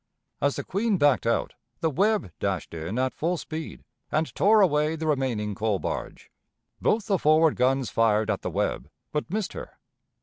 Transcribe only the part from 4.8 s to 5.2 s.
the